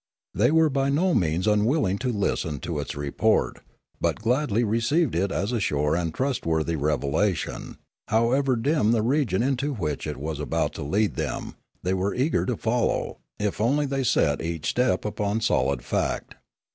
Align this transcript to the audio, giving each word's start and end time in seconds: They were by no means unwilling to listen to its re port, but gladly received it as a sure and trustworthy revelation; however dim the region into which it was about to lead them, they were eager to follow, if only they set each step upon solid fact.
They 0.33 0.49
were 0.49 0.71
by 0.71 0.89
no 0.89 1.13
means 1.13 1.45
unwilling 1.45 1.99
to 1.99 2.11
listen 2.11 2.57
to 2.61 2.79
its 2.79 2.95
re 2.95 3.11
port, 3.11 3.59
but 3.99 4.19
gladly 4.19 4.63
received 4.63 5.13
it 5.13 5.31
as 5.31 5.51
a 5.51 5.59
sure 5.59 5.95
and 5.95 6.11
trustworthy 6.11 6.75
revelation; 6.75 7.77
however 8.07 8.55
dim 8.55 8.93
the 8.93 9.03
region 9.03 9.43
into 9.43 9.75
which 9.75 10.07
it 10.07 10.17
was 10.17 10.39
about 10.39 10.73
to 10.73 10.81
lead 10.81 11.17
them, 11.17 11.53
they 11.83 11.93
were 11.93 12.15
eager 12.15 12.47
to 12.47 12.57
follow, 12.57 13.19
if 13.37 13.61
only 13.61 13.85
they 13.85 14.03
set 14.03 14.41
each 14.41 14.67
step 14.67 15.05
upon 15.05 15.39
solid 15.39 15.83
fact. 15.83 16.33